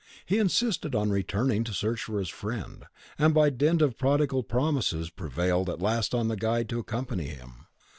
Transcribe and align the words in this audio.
He 0.25 0.39
insisted 0.39 0.95
on 0.95 1.11
returning 1.11 1.63
to 1.63 1.73
search 1.73 2.01
for 2.03 2.17
his 2.17 2.29
friend; 2.29 2.85
and 3.19 3.35
by 3.35 3.51
dint 3.51 3.83
of 3.83 3.99
prodigal 3.99 4.41
promises 4.41 5.11
prevailed 5.11 5.69
at 5.69 5.79
last 5.79 6.15
on 6.15 6.27
the 6.27 6.35
guide 6.35 6.67
to 6.69 6.79
accompany 6.79 7.27
him. 7.27 7.67